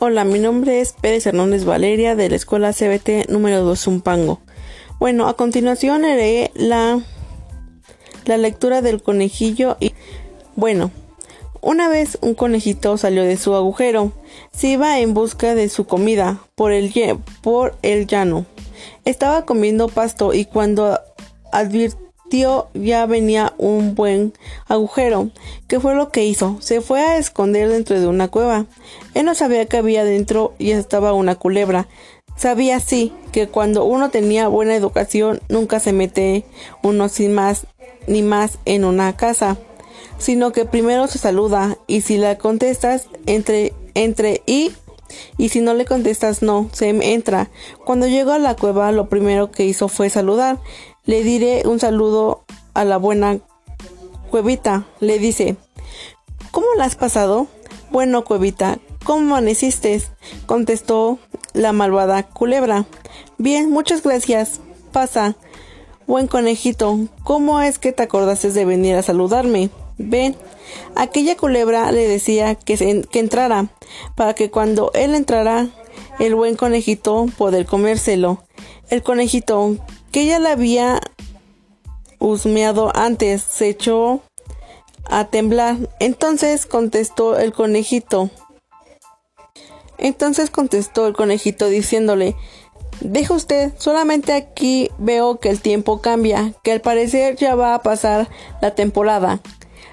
Hola, 0.00 0.24
mi 0.24 0.40
nombre 0.40 0.80
es 0.80 0.92
Pérez 0.92 1.24
Hernández 1.24 1.64
Valeria 1.64 2.16
de 2.16 2.28
la 2.28 2.34
Escuela 2.34 2.72
CBT 2.72 3.28
número 3.28 3.62
2 3.62 3.78
Zumpango. 3.80 4.40
Bueno, 4.98 5.28
a 5.28 5.36
continuación 5.36 6.02
leeré 6.02 6.50
la, 6.54 7.00
la 8.24 8.36
lectura 8.36 8.82
del 8.82 9.02
conejillo 9.02 9.76
y... 9.78 9.92
Bueno, 10.56 10.90
una 11.60 11.88
vez 11.88 12.18
un 12.22 12.34
conejito 12.34 12.98
salió 12.98 13.22
de 13.22 13.36
su 13.36 13.54
agujero. 13.54 14.12
Se 14.52 14.66
iba 14.66 14.98
en 14.98 15.14
busca 15.14 15.54
de 15.54 15.68
su 15.68 15.86
comida 15.86 16.40
por 16.56 16.72
el, 16.72 16.92
por 17.40 17.76
el 17.82 18.08
llano. 18.08 18.46
Estaba 19.04 19.46
comiendo 19.46 19.88
pasto 19.88 20.34
y 20.34 20.44
cuando 20.44 20.98
advirtió 21.52 22.03
ya 22.74 23.06
venía 23.06 23.52
un 23.58 23.94
buen 23.94 24.32
agujero. 24.66 25.30
¿Qué 25.68 25.80
fue 25.80 25.94
lo 25.94 26.10
que 26.10 26.24
hizo? 26.24 26.56
Se 26.60 26.80
fue 26.80 27.00
a 27.00 27.18
esconder 27.18 27.68
dentro 27.68 27.98
de 28.00 28.06
una 28.06 28.28
cueva. 28.28 28.66
Él 29.14 29.24
no 29.24 29.34
sabía 29.34 29.66
que 29.66 29.76
había 29.76 30.04
dentro 30.04 30.54
y 30.58 30.72
estaba 30.72 31.12
una 31.12 31.36
culebra. 31.36 31.86
Sabía 32.36 32.80
sí 32.80 33.12
que 33.32 33.46
cuando 33.48 33.84
uno 33.84 34.10
tenía 34.10 34.48
buena 34.48 34.74
educación 34.74 35.40
nunca 35.48 35.78
se 35.78 35.92
mete 35.92 36.44
uno 36.82 37.08
sin 37.08 37.32
más 37.32 37.66
ni 38.08 38.22
más 38.22 38.58
en 38.64 38.84
una 38.84 39.16
casa, 39.16 39.56
sino 40.18 40.50
que 40.50 40.64
primero 40.64 41.06
se 41.06 41.18
saluda 41.18 41.78
y 41.86 42.00
si 42.00 42.16
la 42.16 42.36
contestas 42.38 43.06
entre 43.26 43.72
entre 43.94 44.42
y 44.46 44.72
y 45.36 45.48
si 45.48 45.60
no 45.60 45.74
le 45.74 45.84
contestas 45.84 46.42
no, 46.42 46.68
se 46.72 46.88
entra. 46.88 47.50
Cuando 47.84 48.06
llegó 48.06 48.32
a 48.32 48.38
la 48.38 48.56
cueva 48.56 48.92
lo 48.92 49.08
primero 49.08 49.50
que 49.50 49.64
hizo 49.64 49.88
fue 49.88 50.10
saludar. 50.10 50.58
Le 51.04 51.22
diré 51.22 51.62
un 51.66 51.80
saludo 51.80 52.44
a 52.72 52.84
la 52.84 52.96
buena 52.96 53.38
Cuevita. 54.30 54.86
Le 55.00 55.18
dice, 55.18 55.56
¿cómo 56.50 56.66
la 56.76 56.84
has 56.84 56.96
pasado? 56.96 57.46
Bueno, 57.90 58.24
Cuevita, 58.24 58.78
¿cómo 59.04 59.36
amaneciste? 59.36 60.02
Contestó 60.46 61.18
la 61.52 61.72
malvada 61.72 62.22
culebra. 62.22 62.86
Bien, 63.38 63.70
muchas 63.70 64.02
gracias. 64.02 64.60
Pasa. 64.92 65.36
Buen 66.06 66.26
conejito, 66.26 66.98
¿cómo 67.22 67.62
es 67.62 67.78
que 67.78 67.92
te 67.92 68.02
acordaste 68.02 68.52
de 68.52 68.66
venir 68.66 68.94
a 68.94 69.02
saludarme? 69.02 69.70
Ven. 69.98 70.36
Aquella 70.96 71.36
culebra 71.36 71.90
le 71.92 72.08
decía 72.08 72.54
que, 72.54 72.76
que 73.10 73.18
entrara, 73.18 73.68
para 74.14 74.34
que 74.34 74.50
cuando 74.50 74.90
él 74.94 75.14
entrara, 75.14 75.68
el 76.18 76.34
buen 76.34 76.56
conejito 76.56 77.26
poder 77.36 77.66
comérselo. 77.66 78.42
El 78.90 79.02
conejito, 79.02 79.76
que 80.12 80.26
ya 80.26 80.38
la 80.38 80.52
había 80.52 81.00
husmeado 82.18 82.90
antes, 82.94 83.42
se 83.42 83.68
echó 83.68 84.22
a 85.06 85.26
temblar. 85.26 85.76
Entonces 86.00 86.66
contestó 86.66 87.38
el 87.38 87.52
conejito. 87.52 88.30
Entonces 89.98 90.50
contestó 90.50 91.06
el 91.06 91.14
conejito 91.14 91.68
diciéndole, 91.68 92.36
Deja 93.00 93.34
usted, 93.34 93.72
solamente 93.76 94.32
aquí 94.32 94.90
veo 94.98 95.40
que 95.40 95.50
el 95.50 95.60
tiempo 95.60 96.00
cambia, 96.00 96.54
que 96.62 96.72
al 96.72 96.80
parecer 96.80 97.36
ya 97.36 97.54
va 97.54 97.74
a 97.74 97.82
pasar 97.82 98.28
la 98.62 98.74
temporada. 98.74 99.40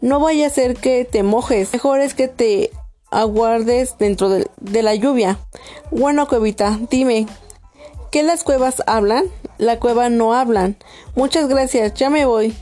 No 0.00 0.20
vaya 0.20 0.46
a 0.46 0.50
ser 0.50 0.76
que 0.76 1.04
te 1.04 1.22
mojes, 1.22 1.72
mejor 1.72 2.00
es 2.00 2.14
que 2.14 2.28
te 2.28 2.70
aguardes 3.10 3.96
dentro 3.98 4.28
de, 4.28 4.48
de 4.60 4.82
la 4.82 4.94
lluvia. 4.94 5.38
Bueno, 5.90 6.28
Cuevita, 6.28 6.78
dime, 6.90 7.26
¿qué 8.10 8.22
las 8.22 8.44
cuevas 8.44 8.82
hablan? 8.86 9.30
la 9.58 9.78
cueva 9.78 10.08
no 10.08 10.34
hablan. 10.34 10.76
Muchas 11.14 11.48
gracias, 11.48 11.94
ya 11.94 12.10
me 12.10 12.26
voy. 12.26 12.54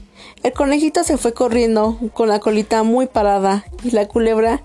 El 0.42 0.52
conejito 0.52 1.04
se 1.04 1.16
fue 1.16 1.32
corriendo 1.32 1.98
con 2.14 2.28
la 2.28 2.40
colita 2.40 2.82
muy 2.82 3.06
parada 3.06 3.64
y 3.82 3.90
la 3.90 4.08
culebra 4.08 4.62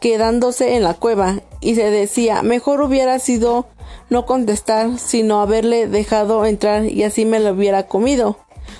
quedándose 0.00 0.76
en 0.76 0.84
la 0.84 0.94
cueva 0.94 1.40
y 1.60 1.74
se 1.74 1.90
decía 1.90 2.42
mejor 2.42 2.80
hubiera 2.80 3.18
sido 3.18 3.66
no 4.10 4.26
contestar 4.26 4.96
sino 4.98 5.40
haberle 5.40 5.88
dejado 5.88 6.46
entrar 6.46 6.84
y 6.84 7.02
así 7.02 7.24
me 7.24 7.40
lo 7.40 7.50
hubiera 7.50 7.86
comido. 7.86 8.38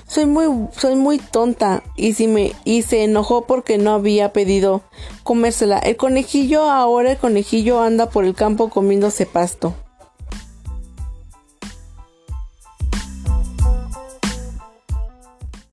Soy 0.09 0.25
muy 0.25 0.69
soy 0.73 0.97
muy 0.97 1.19
tonta 1.19 1.83
y 1.95 2.15
me 2.27 2.53
y 2.65 2.81
se 2.81 3.05
enojó 3.05 3.43
porque 3.43 3.77
no 3.77 3.93
había 3.93 4.33
pedido 4.33 4.81
comérsela. 5.23 5.79
El 5.79 5.99
conejillo 5.99 6.63
ahora 6.63 7.13
el 7.13 7.19
conejillo 7.19 7.81
anda 7.83 8.09
por 8.09 8.25
el 8.25 8.35
campo 8.35 8.71
comiéndose 8.71 9.27
pasto. 9.27 9.75